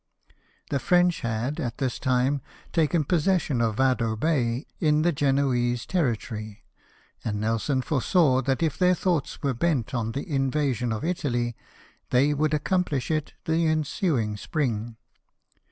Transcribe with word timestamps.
The 0.71 0.79
French 0.79 1.21
had, 1.21 1.59
at 1.59 1.77
this 1.77 1.99
time, 1.99 2.41
taken 2.73 3.03
possession 3.03 3.61
of 3.61 3.75
Yado 3.75 4.19
Bay, 4.19 4.65
in 4.79 5.03
the 5.03 5.11
Genoese 5.11 5.85
territory; 5.85 6.63
and 7.23 7.39
Nelson 7.39 7.83
foresaw 7.83 8.41
that 8.41 8.63
if 8.63 8.79
their 8.79 8.95
thoughts 8.95 9.43
were 9.43 9.53
bent 9.53 9.93
on 9.93 10.13
the 10.13 10.23
in 10.23 10.49
vasion 10.49 10.91
of 10.91 11.03
Italy, 11.05 11.55
they 12.09 12.33
would 12.33 12.55
accomplish 12.55 13.11
it 13.11 13.33
the 13.45 13.67
ensuing 13.67 14.37
spring. 14.37 14.97